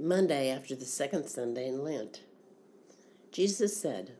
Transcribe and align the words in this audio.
Monday 0.00 0.50
after 0.50 0.74
the 0.74 0.84
second 0.84 1.28
Sunday 1.28 1.68
in 1.68 1.84
Lent. 1.84 2.22
Jesus 3.30 3.76
said, 3.76 4.10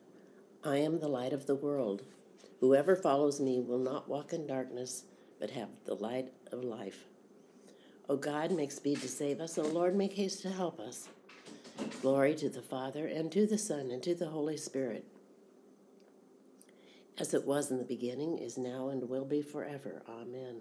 I 0.62 0.76
am 0.76 1.00
the 1.00 1.08
light 1.08 1.32
of 1.32 1.46
the 1.46 1.56
world. 1.56 2.02
Whoever 2.60 2.94
follows 2.94 3.40
me 3.40 3.60
will 3.60 3.80
not 3.80 4.08
walk 4.08 4.32
in 4.32 4.46
darkness, 4.46 5.02
but 5.40 5.50
have 5.50 5.70
the 5.84 5.96
light 5.96 6.32
of 6.52 6.62
life. 6.62 7.06
O 8.08 8.16
God, 8.16 8.52
make 8.52 8.70
speed 8.70 9.00
to 9.00 9.08
save 9.08 9.40
us. 9.40 9.58
O 9.58 9.62
Lord, 9.62 9.96
make 9.96 10.12
haste 10.12 10.42
to 10.42 10.50
help 10.50 10.78
us. 10.78 11.08
Glory 12.00 12.36
to 12.36 12.48
the 12.48 12.62
Father, 12.62 13.08
and 13.08 13.32
to 13.32 13.44
the 13.44 13.58
Son, 13.58 13.90
and 13.90 14.02
to 14.04 14.14
the 14.14 14.28
Holy 14.28 14.56
Spirit, 14.56 15.04
as 17.18 17.34
it 17.34 17.44
was 17.44 17.72
in 17.72 17.78
the 17.78 17.84
beginning, 17.84 18.38
is 18.38 18.56
now, 18.56 18.90
and 18.90 19.08
will 19.08 19.24
be 19.24 19.42
forever. 19.42 20.02
Amen. 20.08 20.60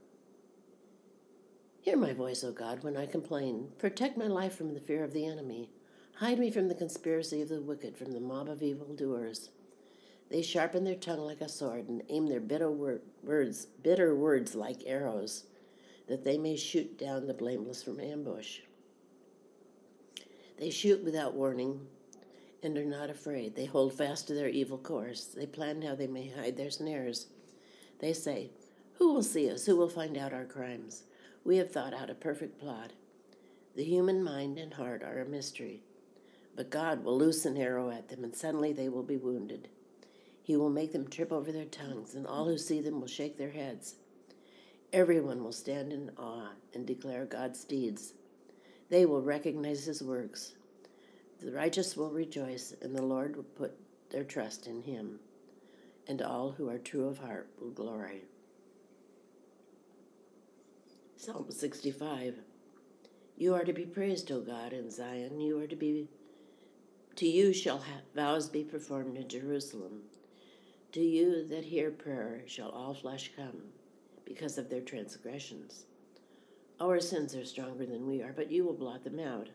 Hear 1.81 1.97
my 1.97 2.13
voice, 2.13 2.43
O 2.43 2.51
God, 2.51 2.83
when 2.83 2.95
I 2.95 3.07
complain. 3.07 3.69
Protect 3.79 4.15
my 4.15 4.27
life 4.27 4.55
from 4.55 4.75
the 4.75 4.79
fear 4.79 5.03
of 5.03 5.13
the 5.13 5.25
enemy. 5.25 5.71
Hide 6.17 6.37
me 6.37 6.51
from 6.51 6.67
the 6.67 6.75
conspiracy 6.75 7.41
of 7.41 7.49
the 7.49 7.59
wicked, 7.59 7.97
from 7.97 8.11
the 8.11 8.19
mob 8.19 8.49
of 8.49 8.61
evildoers. 8.61 9.49
They 10.29 10.43
sharpen 10.43 10.83
their 10.83 10.93
tongue 10.93 11.21
like 11.21 11.41
a 11.41 11.49
sword 11.49 11.89
and 11.89 12.03
aim 12.07 12.27
their 12.27 12.39
bitter 12.39 12.69
wor- 12.69 13.01
words, 13.23 13.65
bitter 13.65 14.15
words 14.15 14.53
like 14.53 14.83
arrows, 14.85 15.45
that 16.07 16.23
they 16.23 16.37
may 16.37 16.55
shoot 16.55 16.99
down 16.99 17.25
the 17.25 17.33
blameless 17.33 17.81
from 17.81 17.99
ambush. 17.99 18.59
They 20.59 20.69
shoot 20.69 21.03
without 21.03 21.33
warning 21.33 21.87
and 22.61 22.77
are 22.77 22.85
not 22.85 23.09
afraid. 23.09 23.55
They 23.55 23.65
hold 23.65 23.93
fast 23.93 24.27
to 24.27 24.35
their 24.35 24.49
evil 24.49 24.77
course. 24.77 25.25
They 25.35 25.47
plan 25.47 25.81
how 25.81 25.95
they 25.95 26.05
may 26.05 26.29
hide 26.29 26.57
their 26.57 26.69
snares. 26.69 27.25
They 27.97 28.13
say, 28.13 28.51
Who 28.99 29.13
will 29.13 29.23
see 29.23 29.49
us? 29.49 29.65
Who 29.65 29.75
will 29.75 29.89
find 29.89 30.15
out 30.15 30.31
our 30.31 30.45
crimes? 30.45 31.05
We 31.43 31.57
have 31.57 31.71
thought 31.71 31.93
out 31.93 32.09
a 32.09 32.15
perfect 32.15 32.59
plot. 32.59 32.91
The 33.75 33.83
human 33.83 34.23
mind 34.23 34.59
and 34.59 34.73
heart 34.73 35.01
are 35.01 35.19
a 35.19 35.25
mystery, 35.25 35.81
but 36.55 36.69
God 36.69 37.03
will 37.03 37.17
loose 37.17 37.45
an 37.45 37.57
arrow 37.57 37.89
at 37.89 38.09
them, 38.09 38.23
and 38.23 38.35
suddenly 38.35 38.73
they 38.73 38.89
will 38.89 39.03
be 39.03 39.17
wounded. 39.17 39.67
He 40.43 40.55
will 40.55 40.69
make 40.69 40.91
them 40.91 41.07
trip 41.07 41.31
over 41.31 41.51
their 41.51 41.65
tongues, 41.65 42.13
and 42.13 42.27
all 42.27 42.45
who 42.45 42.57
see 42.57 42.81
them 42.81 42.99
will 42.99 43.07
shake 43.07 43.37
their 43.37 43.51
heads. 43.51 43.95
Everyone 44.93 45.43
will 45.43 45.53
stand 45.53 45.93
in 45.93 46.11
awe 46.17 46.49
and 46.73 46.85
declare 46.85 47.25
God's 47.25 47.63
deeds. 47.63 48.13
They 48.89 49.05
will 49.05 49.21
recognize 49.21 49.85
his 49.85 50.03
works. 50.03 50.53
The 51.41 51.51
righteous 51.51 51.95
will 51.95 52.11
rejoice, 52.11 52.75
and 52.81 52.95
the 52.95 53.01
Lord 53.01 53.35
will 53.35 53.43
put 53.43 53.73
their 54.09 54.25
trust 54.25 54.67
in 54.67 54.81
him, 54.83 55.19
and 56.07 56.21
all 56.21 56.51
who 56.51 56.69
are 56.69 56.77
true 56.77 57.07
of 57.07 57.19
heart 57.19 57.49
will 57.59 57.71
glory. 57.71 58.25
Psalm 61.23 61.45
65. 61.51 62.33
You 63.37 63.53
are 63.53 63.63
to 63.63 63.73
be 63.73 63.85
praised, 63.85 64.31
O 64.31 64.41
God, 64.41 64.73
in 64.73 64.89
Zion. 64.89 65.39
You 65.39 65.59
are 65.59 65.67
to 65.67 65.75
be 65.75 66.07
to 67.15 67.27
you 67.27 67.53
shall 67.53 67.85
vows 68.15 68.49
be 68.49 68.63
performed 68.63 69.15
in 69.15 69.27
Jerusalem. 69.27 70.01
To 70.93 70.99
you 70.99 71.47
that 71.49 71.65
hear 71.65 71.91
prayer 71.91 72.41
shall 72.47 72.69
all 72.69 72.95
flesh 72.95 73.29
come, 73.35 73.61
because 74.25 74.57
of 74.57 74.71
their 74.71 74.81
transgressions. 74.81 75.85
Our 76.79 76.99
sins 76.99 77.35
are 77.35 77.45
stronger 77.45 77.85
than 77.85 78.07
we 78.07 78.23
are, 78.23 78.33
but 78.35 78.51
you 78.51 78.65
will 78.65 78.73
blot 78.73 79.03
them 79.03 79.19
out. 79.19 79.49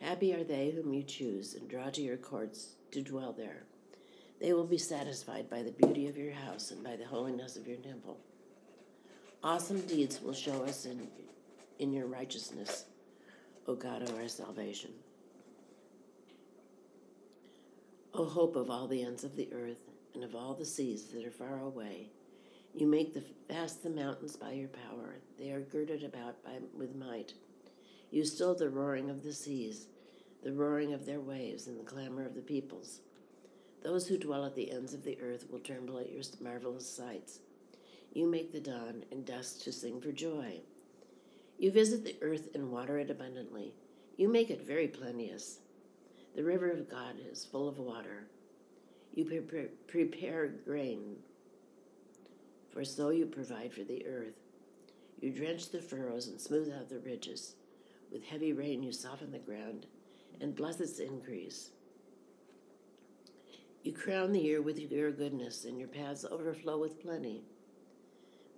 Happy 0.00 0.32
are 0.32 0.42
they 0.42 0.70
whom 0.70 0.94
you 0.94 1.02
choose 1.02 1.52
and 1.52 1.68
draw 1.68 1.90
to 1.90 2.00
your 2.00 2.16
courts 2.16 2.76
to 2.92 3.02
dwell 3.02 3.34
there. 3.34 3.64
They 4.40 4.54
will 4.54 4.66
be 4.66 4.78
satisfied 4.78 5.50
by 5.50 5.64
the 5.64 5.72
beauty 5.72 6.08
of 6.08 6.16
your 6.16 6.32
house 6.32 6.70
and 6.70 6.82
by 6.82 6.96
the 6.96 7.04
holiness 7.04 7.56
of 7.56 7.68
your 7.68 7.76
temple. 7.76 8.20
Awesome 9.44 9.80
deeds 9.80 10.20
will 10.22 10.34
show 10.34 10.62
us 10.62 10.86
in, 10.86 11.08
in 11.80 11.92
your 11.92 12.06
righteousness, 12.06 12.84
O 13.66 13.74
God 13.74 14.02
of 14.02 14.14
our 14.14 14.28
salvation. 14.28 14.92
O 18.14 18.24
hope 18.24 18.54
of 18.54 18.70
all 18.70 18.86
the 18.86 19.02
ends 19.02 19.24
of 19.24 19.34
the 19.34 19.52
earth 19.52 19.80
and 20.14 20.22
of 20.22 20.36
all 20.36 20.54
the 20.54 20.64
seas 20.64 21.06
that 21.06 21.26
are 21.26 21.32
far 21.32 21.58
away, 21.58 22.10
you 22.72 22.86
make 22.86 23.14
the, 23.14 23.24
vast 23.48 23.82
the 23.82 23.90
mountains 23.90 24.36
by 24.36 24.52
your 24.52 24.68
power. 24.68 25.16
They 25.40 25.50
are 25.50 25.60
girded 25.60 26.04
about 26.04 26.44
by, 26.44 26.58
with 26.72 26.94
might. 26.94 27.34
You 28.12 28.24
still 28.24 28.54
the 28.54 28.70
roaring 28.70 29.10
of 29.10 29.24
the 29.24 29.32
seas, 29.32 29.88
the 30.44 30.52
roaring 30.52 30.92
of 30.92 31.04
their 31.04 31.20
waves, 31.20 31.66
and 31.66 31.80
the 31.80 31.84
clamor 31.84 32.24
of 32.24 32.36
the 32.36 32.42
peoples. 32.42 33.00
Those 33.82 34.06
who 34.06 34.18
dwell 34.18 34.44
at 34.44 34.54
the 34.54 34.70
ends 34.70 34.94
of 34.94 35.02
the 35.02 35.18
earth 35.20 35.46
will 35.50 35.58
tremble 35.58 35.98
at 35.98 36.12
your 36.12 36.22
marvelous 36.40 36.88
sights. 36.88 37.40
You 38.12 38.26
make 38.26 38.52
the 38.52 38.60
dawn 38.60 39.04
and 39.10 39.24
dusk 39.24 39.62
to 39.62 39.72
sing 39.72 40.00
for 40.00 40.12
joy. 40.12 40.60
You 41.58 41.70
visit 41.70 42.04
the 42.04 42.16
earth 42.20 42.48
and 42.54 42.70
water 42.70 42.98
it 42.98 43.10
abundantly. 43.10 43.72
You 44.16 44.28
make 44.28 44.50
it 44.50 44.66
very 44.66 44.88
plenteous. 44.88 45.60
The 46.36 46.44
river 46.44 46.70
of 46.70 46.90
God 46.90 47.16
is 47.30 47.44
full 47.44 47.68
of 47.68 47.78
water. 47.78 48.26
You 49.14 49.24
pre- 49.42 49.68
prepare 49.86 50.48
grain, 50.48 51.16
for 52.72 52.84
so 52.84 53.10
you 53.10 53.26
provide 53.26 53.72
for 53.72 53.84
the 53.84 54.06
earth. 54.06 54.34
You 55.20 55.30
drench 55.30 55.70
the 55.70 55.80
furrows 55.80 56.28
and 56.28 56.40
smooth 56.40 56.72
out 56.72 56.88
the 56.88 56.98
ridges. 56.98 57.54
With 58.10 58.24
heavy 58.24 58.52
rain, 58.52 58.82
you 58.82 58.92
soften 58.92 59.30
the 59.30 59.38
ground 59.38 59.86
and 60.40 60.54
bless 60.56 60.80
its 60.80 60.98
increase. 60.98 61.70
You 63.82 63.92
crown 63.92 64.32
the 64.32 64.40
year 64.40 64.62
with 64.62 64.78
your 64.78 65.10
goodness, 65.10 65.64
and 65.64 65.78
your 65.78 65.88
paths 65.88 66.24
overflow 66.30 66.78
with 66.78 67.02
plenty. 67.02 67.42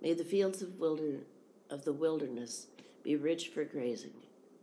May 0.01 0.13
the 0.13 0.23
fields 0.23 0.61
of, 0.61 0.79
wilder, 0.79 1.21
of 1.69 1.85
the 1.85 1.93
wilderness 1.93 2.67
be 3.03 3.15
rich 3.15 3.49
for 3.49 3.63
grazing, 3.63 4.13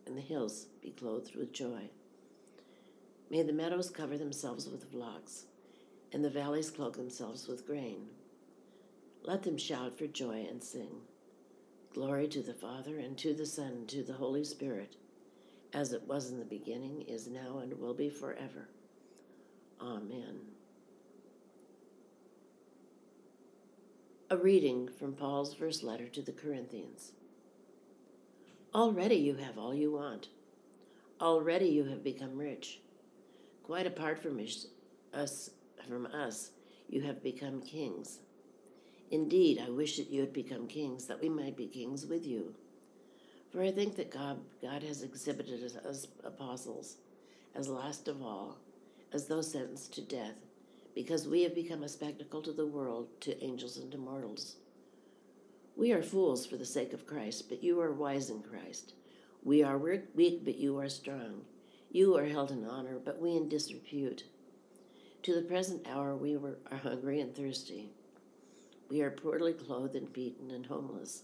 and 0.07 0.17
the 0.17 0.23
hills 0.23 0.67
be 0.83 0.91
clothed 0.91 1.35
with 1.35 1.53
joy. 1.53 1.91
May 3.31 3.43
the 3.43 3.53
meadows 3.53 3.91
cover 3.91 4.19
themselves 4.19 4.69
with 4.69 4.91
flocks, 4.91 5.45
and 6.13 6.25
the 6.25 6.31
valleys 6.31 6.71
cloak 6.71 6.97
themselves 6.97 7.49
with 7.49 7.67
grain. 7.67 8.09
Let 9.25 9.43
them 9.43 9.57
shout 9.57 9.97
for 9.97 10.07
joy 10.07 10.47
and 10.51 10.63
sing. 10.63 11.03
Glory 11.95 12.29
to 12.29 12.43
the 12.43 12.55
Father, 12.55 12.99
and 12.99 13.17
to 13.19 13.33
the 13.33 13.47
Son, 13.47 13.73
and 13.73 13.89
to 13.89 14.03
the 14.03 14.15
Holy 14.15 14.45
Spirit, 14.45 14.97
as 15.73 15.93
it 15.93 16.07
was 16.07 16.31
in 16.31 16.39
the 16.39 16.45
beginning, 16.45 17.03
is 17.03 17.29
now, 17.29 17.59
and 17.59 17.79
will 17.79 17.95
be 17.95 18.11
forever. 18.11 18.69
Amen. 19.81 20.41
A 24.33 24.37
reading 24.39 24.89
from 24.99 25.13
Paul's 25.13 25.53
first 25.53 25.83
letter 25.83 26.09
to 26.09 26.23
the 26.23 26.33
Corinthians. 26.33 27.13
Already 28.75 29.17
you 29.17 29.35
have 29.35 29.59
all 29.59 29.75
you 29.75 29.93
want. 29.93 30.29
Already 31.21 31.67
you 31.67 31.85
have 31.85 32.03
become 32.03 32.39
rich. 32.39 32.81
Quite 33.63 33.87
apart 33.87 34.23
from 34.23 34.41
us, 35.13 35.51
from 35.87 36.07
us, 36.07 36.53
you 36.89 37.03
have 37.03 37.23
become 37.23 37.61
kings. 37.61 38.21
Indeed, 39.11 39.63
I 39.63 39.69
wish 39.69 39.99
that 39.99 40.09
you 40.09 40.23
had 40.23 40.33
become 40.33 40.67
kings, 40.67 41.05
that 41.09 41.21
we 41.21 41.29
might 41.29 41.55
be 41.55 41.67
kings 41.67 42.07
with 42.07 42.27
you. 42.27 42.55
For 43.53 43.63
I 43.63 43.71
think 43.71 43.97
that 43.97 44.11
God, 44.11 44.41
God 44.63 44.83
has 44.83 45.03
exhibited 45.03 45.63
us 45.63 45.77
as 45.87 46.09
apostles, 46.25 46.97
as 47.55 47.69
last 47.69 48.09
of 48.09 48.23
all, 48.23 48.57
as 49.13 49.27
those 49.27 49.53
sentenced 49.53 49.93
to 49.93 50.01
death 50.01 50.37
because 50.95 51.27
we 51.27 51.43
have 51.43 51.55
become 51.55 51.83
a 51.83 51.89
spectacle 51.89 52.43
to 52.43 52.53
the 52.53 52.67
world, 52.67 53.09
to 53.21 53.43
angels 53.43 53.77
and 53.77 53.91
to 53.93 53.99
mortals. 53.99 54.57
We 55.77 55.93
are 55.93 56.03
fools 56.03 56.45
for 56.45 56.57
the 56.57 56.67
sake 56.67 56.93
of 56.93 57.07
Christ, 57.07 57.49
but 57.49 57.63
you 57.63 57.81
are 57.81 57.93
wise 57.93 58.29
in 58.29 58.43
Christ. 58.43 58.93
We 59.43 59.63
are 59.63 59.79
weak, 59.79 60.45
but 60.45 60.57
you 60.57 60.79
are 60.79 60.89
strong. 60.89 61.43
You 61.91 62.17
are 62.17 62.27
held 62.27 62.51
in 62.51 62.65
honor, 62.65 62.99
but 63.03 63.21
we 63.21 63.37
in 63.37 63.49
disrepute. 63.49 64.25
To 65.23 65.35
the 65.35 65.43
present 65.43 65.87
hour 65.89 66.15
we 66.17 66.37
were, 66.37 66.59
are 66.71 66.79
hungry 66.79 67.21
and 67.21 67.35
thirsty. 67.35 67.91
We 68.91 69.01
are 69.03 69.11
poorly 69.11 69.55
clothed 69.55 69.97
and 69.97 70.13
beaten 70.13 70.51
and 70.51 70.67
homeless, 70.67 71.23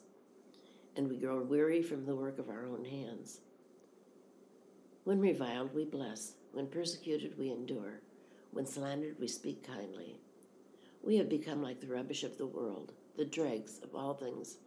and 0.97 1.09
we 1.09 1.17
grow 1.17 1.43
weary 1.43 1.83
from 1.83 2.07
the 2.07 2.17
work 2.17 2.39
of 2.39 2.49
our 2.49 2.65
own 2.65 2.85
hands. 2.85 3.41
When 5.05 5.21
reviled, 5.21 5.75
we 5.75 5.85
bless. 5.85 6.33
When 6.53 6.67
persecuted, 6.67 7.39
we 7.39 7.51
endure. 7.51 8.01
When 8.53 8.67
slandered, 8.67 9.17
we 9.19 9.29
speak 9.29 9.67
kindly. 9.67 10.21
We 11.03 11.17
have 11.17 11.29
become 11.29 11.63
like 11.63 11.81
the 11.81 11.87
rubbish 11.87 12.25
of 12.25 12.39
the 12.39 12.47
world, 12.47 12.93
the 13.17 13.25
dregs 13.25 13.81
of 13.83 13.95
all 13.95 14.15
things, 14.15 14.59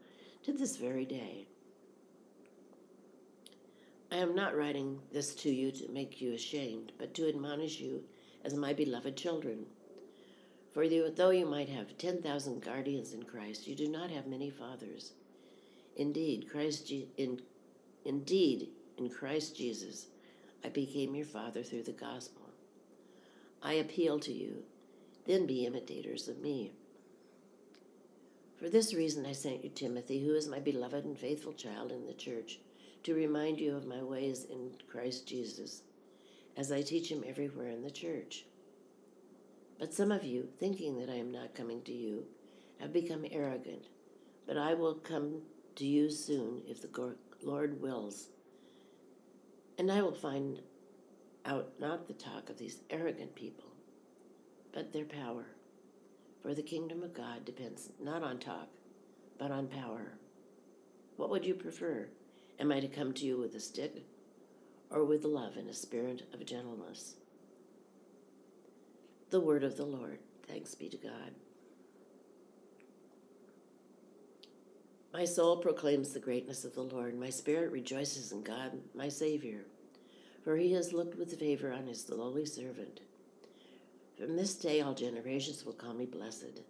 to 0.44 0.54
this 0.54 0.78
very 0.78 1.06
day. 1.06 1.48
I 4.12 4.18
am 4.18 4.36
not 4.36 4.58
writing 4.58 5.00
this 5.12 5.34
to 5.36 5.50
you 5.50 5.72
to 5.72 5.92
make 5.92 6.20
you 6.20 6.34
ashamed, 6.34 6.92
but 6.98 7.14
to 7.14 7.30
admonish 7.30 7.80
you 7.80 8.04
as 8.44 8.54
my 8.54 8.74
beloved 8.74 9.16
children. 9.16 9.66
For 10.74 10.88
though 10.88 11.30
you 11.30 11.46
might 11.46 11.70
have 11.70 11.98
10,000 11.98 12.62
guardians 12.62 13.14
in 13.14 13.24
Christ, 13.24 13.68
you 13.68 13.76
do 13.76 13.88
not 13.88 14.10
have 14.10 14.28
many 14.28 14.50
fathers. 14.50 15.14
Indeed, 15.98 16.50
Christ 16.50 16.92
in, 17.18 17.42
indeed, 18.06 18.70
in 18.98 19.10
Christ 19.10 19.56
Jesus, 19.56 20.08
I 20.64 20.70
became 20.70 21.14
your 21.14 21.26
father 21.26 21.64
through 21.64 21.84
the 21.84 21.92
gospel. 21.92 22.41
I 23.64 23.74
appeal 23.74 24.20
to 24.20 24.32
you, 24.32 24.64
then 25.26 25.46
be 25.46 25.66
imitators 25.66 26.28
of 26.28 26.40
me. 26.40 26.72
For 28.58 28.70
this 28.70 28.94
reason 28.94 29.26
I 29.26 29.34
sent 29.34 29.64
you 29.64 29.70
Timothy, 29.70 30.24
who 30.24 30.36
is 30.36 30.48
my 30.48 30.60
beloved 30.60 31.06
and 31.06 31.18
faithful 31.18 31.54
child 31.54 31.92
in 31.92 32.06
the 32.06 32.14
church, 32.14 32.60
to 33.04 33.16
remind 33.16 33.60
you 33.60 33.76
of 33.76 33.86
my 33.86 34.04
ways 34.04 34.46
in 34.46 34.72
Christ 34.88 35.28
Jesus, 35.28 35.82
as 36.56 36.72
I 36.72 36.82
teach 36.82 37.12
him 37.12 37.24
everywhere 37.28 37.70
in 37.70 37.82
the 37.82 37.92
church. 37.92 38.46
But 39.80 39.94
some 39.94 40.12
of 40.12 40.24
you, 40.24 40.48
thinking 40.60 41.00
that 41.00 41.10
I 41.10 41.16
am 41.16 41.32
not 41.32 41.56
coming 41.56 41.82
to 41.84 41.92
you, 41.92 42.26
have 42.80 42.94
become 42.94 43.26
arrogant. 43.32 43.88
But 44.46 44.58
I 44.58 44.76
will 44.76 44.96
come 44.96 45.42
to 45.76 45.86
you 45.86 46.12
soon 46.12 46.62
if 46.68 46.82
the 46.82 47.16
Lord 47.42 47.82
wills. 47.82 48.30
And 49.80 49.92
I 49.92 50.02
will 50.04 50.14
find 50.14 50.60
out 51.46 51.72
not 51.80 52.08
the 52.08 52.14
talk 52.14 52.50
of 52.50 52.58
these 52.58 52.80
arrogant 52.90 53.36
people, 53.36 53.66
but 54.74 54.94
their 54.94 55.06
power. 55.06 55.46
For 56.42 56.54
the 56.54 56.64
kingdom 56.64 57.04
of 57.04 57.14
God 57.14 57.46
depends 57.46 57.90
not 58.02 58.24
on 58.24 58.40
talk, 58.40 58.68
but 59.38 59.52
on 59.52 59.68
power. 59.68 60.14
What 61.18 61.30
would 61.30 61.46
you 61.46 61.54
prefer? 61.54 62.08
Am 62.60 62.72
I 62.72 62.80
to 62.80 62.88
come 62.88 63.14
to 63.14 63.26
you 63.26 63.38
with 63.38 63.56
a 63.56 63.60
stick 63.60 64.04
or 64.90 65.04
with 65.04 65.24
love 65.24 65.58
and 65.58 65.70
a 65.70 65.74
spirit 65.74 66.24
of 66.34 66.46
gentleness? 66.46 67.16
The 69.30 69.40
word 69.40 69.64
of 69.64 69.78
the 69.78 69.86
Lord. 69.86 70.20
Thanks 70.48 70.76
be 70.76 70.90
to 70.90 70.98
God. 70.98 71.32
My 75.14 75.26
soul 75.26 75.58
proclaims 75.58 76.14
the 76.14 76.20
greatness 76.20 76.64
of 76.64 76.74
the 76.74 76.84
Lord. 76.84 77.20
My 77.20 77.30
spirit 77.30 77.72
rejoices 77.72 78.32
in 78.32 78.44
God, 78.44 78.72
my 78.96 79.10
Savior, 79.10 79.66
for 80.44 80.58
he 80.58 80.74
has 80.74 80.94
looked 80.94 81.18
with 81.18 81.40
favor 81.40 81.72
on 81.72 81.88
his 81.88 82.10
lowly 82.10 82.46
servant. 82.46 83.02
From 84.18 84.36
this 84.36 84.56
day, 84.56 84.82
all 84.82 84.94
generations 84.94 85.66
will 85.66 85.74
call 85.74 85.94
me 85.94 86.06
blessed. 86.06 86.62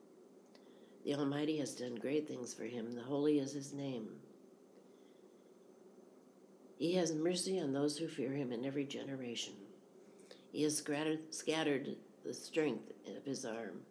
The 1.03 1.15
Almighty 1.15 1.57
has 1.57 1.73
done 1.73 1.95
great 1.95 2.27
things 2.27 2.53
for 2.53 2.63
him. 2.63 2.93
The 2.93 3.01
holy 3.01 3.39
is 3.39 3.53
his 3.53 3.73
name. 3.73 4.07
He 6.77 6.93
has 6.93 7.13
mercy 7.13 7.59
on 7.59 7.73
those 7.73 7.97
who 7.97 8.07
fear 8.07 8.31
him 8.31 8.51
in 8.51 8.65
every 8.65 8.85
generation. 8.85 9.53
He 10.51 10.63
has 10.63 10.77
scattered 10.77 11.95
the 12.23 12.33
strength 12.33 12.91
of 13.15 13.25
his 13.25 13.45
arm. 13.45 13.81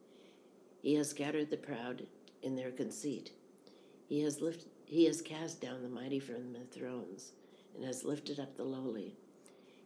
He 0.83 0.95
has 0.95 1.11
scattered 1.11 1.51
the 1.51 1.57
proud 1.57 2.07
in 2.43 2.57
their 2.57 2.71
conceit. 2.71 3.33
He 4.09 4.23
has, 4.23 4.41
lift, 4.41 4.67
he 4.87 5.05
has 5.05 5.23
cast 5.23 5.61
down 5.61 5.83
the 5.83 5.89
mighty 5.89 6.19
from 6.19 6.53
their 6.53 6.65
thrones 6.65 7.33
and 7.77 7.85
has 7.85 8.05
lifted 8.05 8.41
up 8.41 8.57
the 8.57 8.65
lowly. 8.65 9.15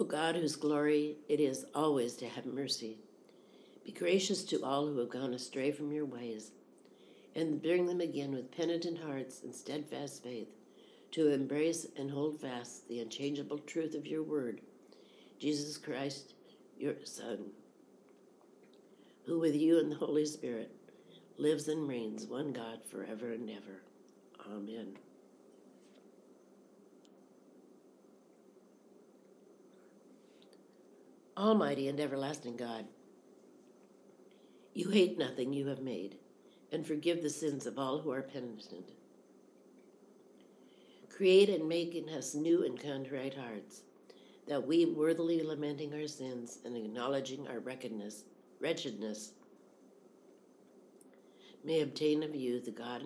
O 0.00 0.04
God, 0.04 0.34
whose 0.34 0.56
glory 0.56 1.18
it 1.28 1.40
is 1.40 1.66
always 1.74 2.14
to 2.14 2.26
have 2.26 2.46
mercy, 2.46 2.96
be 3.84 3.92
gracious 3.92 4.42
to 4.44 4.64
all 4.64 4.86
who 4.86 4.98
have 4.98 5.10
gone 5.10 5.34
astray 5.34 5.70
from 5.70 5.92
your 5.92 6.06
ways, 6.06 6.52
and 7.36 7.60
bring 7.60 7.84
them 7.84 8.00
again 8.00 8.32
with 8.32 8.50
penitent 8.50 8.98
hearts 8.98 9.42
and 9.42 9.54
steadfast 9.54 10.22
faith 10.22 10.48
to 11.10 11.28
embrace 11.28 11.86
and 11.98 12.10
hold 12.10 12.40
fast 12.40 12.88
the 12.88 13.00
unchangeable 13.00 13.58
truth 13.58 13.94
of 13.94 14.06
your 14.06 14.22
word, 14.22 14.62
Jesus 15.38 15.76
Christ, 15.76 16.32
your 16.78 16.94
Son, 17.04 17.50
who 19.26 19.38
with 19.38 19.54
you 19.54 19.78
and 19.78 19.92
the 19.92 19.96
Holy 19.96 20.24
Spirit 20.24 20.70
lives 21.36 21.68
and 21.68 21.86
reigns, 21.86 22.24
one 22.24 22.52
God, 22.52 22.80
forever 22.90 23.32
and 23.32 23.50
ever. 23.50 23.82
Amen. 24.50 24.96
Almighty 31.36 31.88
and 31.88 32.00
everlasting 32.00 32.56
God, 32.56 32.86
you 34.74 34.90
hate 34.90 35.18
nothing 35.18 35.52
you 35.52 35.66
have 35.68 35.80
made, 35.80 36.16
and 36.72 36.86
forgive 36.86 37.22
the 37.22 37.30
sins 37.30 37.66
of 37.66 37.78
all 37.78 38.00
who 38.00 38.10
are 38.10 38.22
penitent. 38.22 38.90
Create 41.08 41.48
and 41.48 41.68
make 41.68 41.94
in 41.94 42.08
us 42.08 42.34
new 42.34 42.64
and 42.64 42.80
contrite 42.80 43.34
hearts, 43.34 43.82
that 44.48 44.66
we, 44.66 44.86
worthily 44.86 45.42
lamenting 45.42 45.92
our 45.94 46.06
sins 46.06 46.58
and 46.64 46.76
acknowledging 46.76 47.46
our 47.48 47.60
wretchedness, 47.60 49.32
may 51.64 51.80
obtain 51.80 52.22
of 52.22 52.34
you, 52.34 52.60
the 52.60 52.70
God 52.70 53.04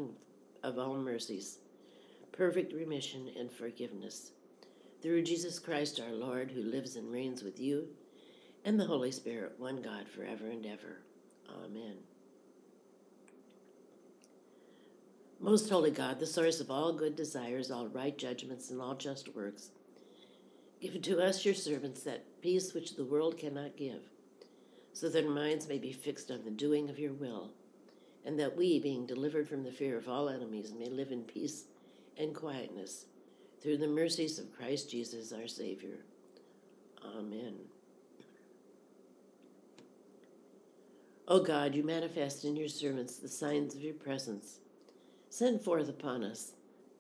of 0.63 0.79
all 0.79 0.97
mercies, 0.97 1.59
perfect 2.33 2.73
remission 2.73 3.31
and 3.39 3.51
forgiveness. 3.51 4.33
Through 5.03 5.23
Jesus 5.23 5.59
Christ 5.59 6.01
our 6.01 6.15
Lord, 6.15 6.51
who 6.51 6.63
lives 6.63 6.97
and 6.97 7.13
reigns 7.13 7.43
with 7.43 7.61
you 7.61 7.89
and 8.65 8.79
the 8.79 8.87
Holy 8.87 9.13
Spirit, 9.13 9.55
one 9.59 9.83
God, 9.83 10.09
forever 10.09 10.47
and 10.47 10.65
ever. 10.67 11.01
Amen. 11.65 11.97
Most 15.41 15.69
holy 15.69 15.91
God, 15.91 16.19
the 16.19 16.27
source 16.27 16.61
of 16.61 16.71
all 16.71 16.93
good 16.93 17.17
desires, 17.17 17.71
all 17.71 17.89
right 17.89 18.17
judgments, 18.17 18.71
and 18.71 18.81
all 18.81 18.95
just 18.95 19.35
works, 19.35 19.71
give 20.81 21.01
to 21.01 21.21
us, 21.21 21.45
your 21.45 21.55
servants, 21.55 22.03
that 22.03 22.25
peace 22.41 22.73
which 22.73 22.97
the 22.97 23.05
world 23.05 23.37
cannot 23.37 23.77
give, 23.77 24.01
so 24.93 25.09
that 25.09 25.25
our 25.25 25.31
minds 25.31 25.69
may 25.69 25.79
be 25.79 25.93
fixed 25.93 26.31
on 26.31 26.45
the 26.45 26.51
doing 26.51 26.89
of 26.89 26.99
your 26.99 27.13
will 27.13 27.51
and 28.25 28.39
that 28.39 28.57
we, 28.57 28.81
being 28.81 29.07
delivered 29.07 29.49
from 29.49 29.63
the 29.63 29.71
fear 29.71 29.99
of 29.99 30.09
all 30.09 30.29
enemies, 30.29 30.73
may 30.79 30.89
live 30.89 31.13
in 31.13 31.23
peace 31.23 31.65
and 32.17 32.35
quietness 32.35 33.07
through 33.63 33.77
the 33.77 33.87
mercies 33.87 34.39
of 34.39 34.57
Christ 34.57 34.91
Jesus 34.91 35.33
our 35.33 35.47
Savior. 35.47 35.99
Amen. 37.05 37.55
O 41.27 41.41
God, 41.41 41.75
you 41.75 41.83
manifest 41.83 42.45
in 42.45 42.55
your 42.55 42.69
servants 42.69 43.17
the 43.17 43.29
signs 43.29 43.75
of 43.75 43.81
your 43.81 43.95
presence. 43.95 44.59
Send 45.31 45.63
forth 45.63 45.89
upon 45.89 46.23
us 46.23 46.53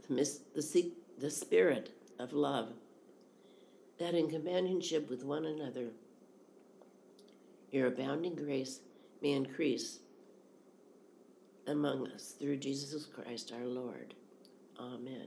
the, 0.09 0.38
the, 0.54 0.93
the 1.19 1.31
spirit 1.31 1.90
of 2.19 2.33
love, 2.33 2.71
that 3.99 4.14
in 4.14 4.31
companionship 4.31 5.11
with 5.11 5.25
one 5.25 5.45
another, 5.45 5.88
your 7.71 7.88
abounding 7.88 8.35
grace 8.35 8.81
may 9.21 9.33
increase 9.33 9.99
among 11.66 12.09
us 12.09 12.35
through 12.38 12.57
Jesus 12.57 13.04
Christ 13.04 13.52
our 13.52 13.66
Lord. 13.66 14.14
Amen. 14.78 15.26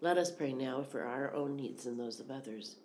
Let 0.00 0.18
us 0.18 0.30
pray 0.30 0.52
now 0.52 0.82
for 0.82 1.04
our 1.04 1.32
own 1.34 1.56
needs 1.56 1.86
and 1.86 1.98
those 1.98 2.20
of 2.20 2.30
others. 2.30 2.76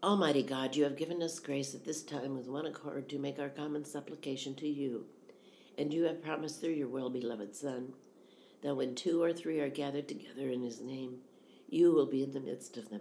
Almighty 0.00 0.44
God, 0.44 0.76
you 0.76 0.84
have 0.84 0.96
given 0.96 1.20
us 1.24 1.40
grace 1.40 1.74
at 1.74 1.84
this 1.84 2.04
time 2.04 2.36
with 2.36 2.46
one 2.46 2.66
accord 2.66 3.08
to 3.08 3.18
make 3.18 3.40
our 3.40 3.48
common 3.48 3.84
supplication 3.84 4.54
to 4.54 4.68
you, 4.68 5.06
and 5.76 5.92
you 5.92 6.04
have 6.04 6.22
promised 6.22 6.60
through 6.60 6.70
your 6.70 6.86
well 6.86 7.10
beloved 7.10 7.56
Son 7.56 7.92
that 8.62 8.76
when 8.76 8.94
two 8.94 9.20
or 9.20 9.32
three 9.32 9.58
are 9.58 9.68
gathered 9.68 10.06
together 10.06 10.50
in 10.50 10.62
his 10.62 10.80
name, 10.80 11.16
you 11.68 11.92
will 11.92 12.06
be 12.06 12.22
in 12.22 12.32
the 12.32 12.38
midst 12.38 12.76
of 12.76 12.90
them. 12.90 13.00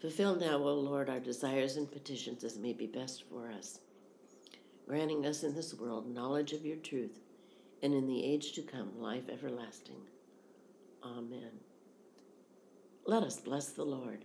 Fulfill 0.00 0.36
now, 0.36 0.56
O 0.56 0.72
Lord, 0.72 1.10
our 1.10 1.20
desires 1.20 1.76
and 1.76 1.90
petitions 1.90 2.44
as 2.44 2.56
may 2.56 2.72
be 2.72 2.86
best 2.86 3.24
for 3.28 3.50
us, 3.52 3.78
granting 4.88 5.26
us 5.26 5.42
in 5.42 5.54
this 5.54 5.74
world 5.74 6.12
knowledge 6.12 6.54
of 6.54 6.64
your 6.64 6.78
truth, 6.78 7.18
and 7.82 7.92
in 7.92 8.06
the 8.06 8.24
age 8.24 8.52
to 8.52 8.62
come 8.62 8.98
life 8.98 9.28
everlasting. 9.30 10.00
Amen. 11.04 11.60
Let 13.04 13.22
us 13.22 13.38
bless 13.38 13.68
the 13.68 13.84
Lord. 13.84 14.24